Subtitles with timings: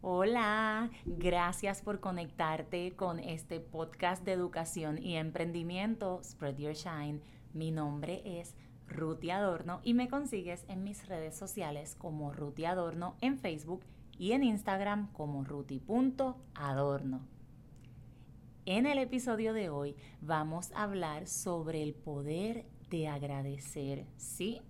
[0.00, 7.20] Hola, gracias por conectarte con este podcast de educación y emprendimiento Spread Your Shine.
[7.52, 8.54] Mi nombre es
[8.86, 13.84] Ruti Adorno y me consigues en mis redes sociales como Ruti Adorno en Facebook
[14.16, 17.26] y en Instagram como ruti.adorno.
[18.66, 24.62] En el episodio de hoy vamos a hablar sobre el poder de agradecer, ¿sí?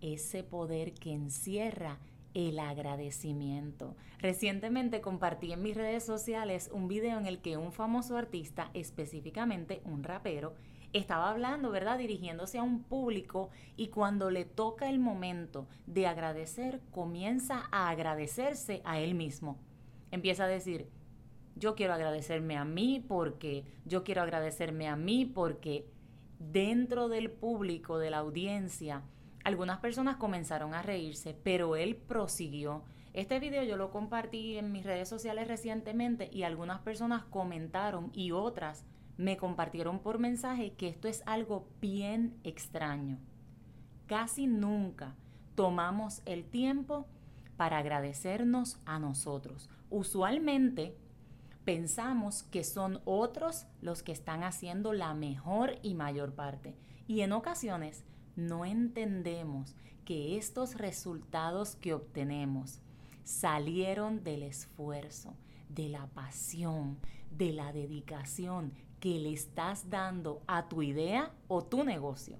[0.00, 1.98] Ese poder que encierra
[2.36, 3.96] el agradecimiento.
[4.18, 9.80] Recientemente compartí en mis redes sociales un video en el que un famoso artista, específicamente
[9.86, 10.52] un rapero,
[10.92, 11.96] estaba hablando, ¿verdad?
[11.96, 18.82] Dirigiéndose a un público y cuando le toca el momento de agradecer, comienza a agradecerse
[18.84, 19.58] a él mismo.
[20.10, 20.90] Empieza a decir,
[21.54, 25.88] yo quiero agradecerme a mí porque, yo quiero agradecerme a mí porque
[26.38, 29.04] dentro del público, de la audiencia,
[29.46, 32.82] algunas personas comenzaron a reírse, pero él prosiguió.
[33.12, 38.32] Este video yo lo compartí en mis redes sociales recientemente y algunas personas comentaron y
[38.32, 38.84] otras
[39.16, 43.20] me compartieron por mensaje que esto es algo bien extraño.
[44.08, 45.14] Casi nunca
[45.54, 47.06] tomamos el tiempo
[47.56, 49.70] para agradecernos a nosotros.
[49.90, 50.96] Usualmente
[51.64, 56.74] pensamos que son otros los que están haciendo la mejor y mayor parte.
[57.06, 58.04] Y en ocasiones
[58.36, 62.80] no entendemos que estos resultados que obtenemos
[63.24, 65.34] salieron del esfuerzo,
[65.68, 66.98] de la pasión,
[67.30, 72.38] de la dedicación que le estás dando a tu idea o tu negocio.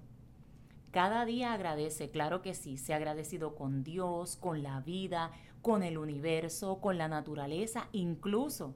[0.91, 5.31] Cada día agradece, claro que sí, se ha agradecido con Dios, con la vida,
[5.61, 8.73] con el universo, con la naturaleza, incluso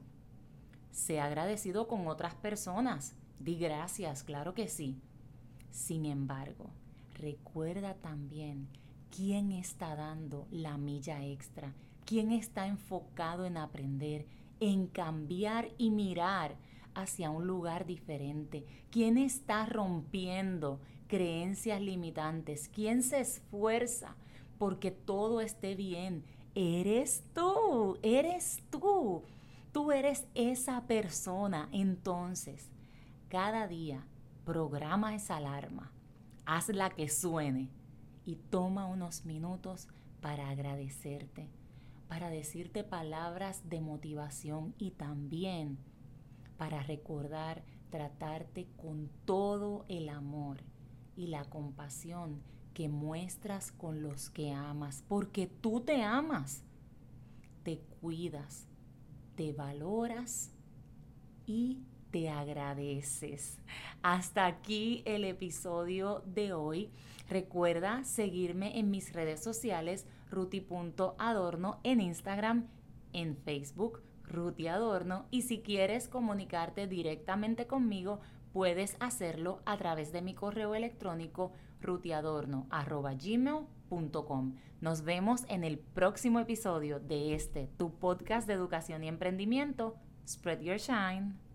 [0.90, 3.14] se ha agradecido con otras personas.
[3.40, 5.00] Di gracias, claro que sí.
[5.70, 6.70] Sin embargo,
[7.14, 8.68] recuerda también
[9.14, 14.26] quién está dando la milla extra, quién está enfocado en aprender,
[14.60, 16.56] en cambiar y mirar
[16.94, 24.16] hacia un lugar diferente, quién está rompiendo creencias limitantes, quién se esfuerza
[24.58, 26.24] porque todo esté bien.
[26.54, 29.24] Eres tú, eres tú.
[29.72, 31.68] Tú eres esa persona.
[31.72, 32.70] Entonces,
[33.28, 34.06] cada día
[34.44, 35.90] programa esa alarma
[36.46, 37.70] hazla que suene
[38.24, 39.88] y toma unos minutos
[40.20, 41.48] para agradecerte,
[42.08, 45.78] para decirte palabras de motivación y también
[46.56, 50.58] para recordar tratarte con todo el amor
[51.16, 52.40] y la compasión
[52.72, 56.62] que muestras con los que amas, porque tú te amas,
[57.62, 58.66] te cuidas,
[59.36, 60.50] te valoras
[61.46, 61.82] y
[62.12, 63.58] te agradeces.
[64.02, 66.90] Hasta aquí el episodio de hoy.
[67.28, 72.68] Recuerda seguirme en mis redes sociales, ruti.adorno en Instagram,
[73.12, 75.26] en Facebook, Ruti Adorno.
[75.30, 78.20] Y si quieres comunicarte directamente conmigo,
[78.52, 84.54] puedes hacerlo a través de mi correo electrónico rutiadorno.gmail.com.
[84.80, 89.96] Nos vemos en el próximo episodio de este, tu podcast de educación y emprendimiento.
[90.26, 91.51] Spread your shine.